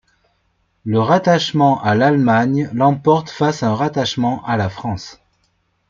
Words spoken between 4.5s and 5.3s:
la France.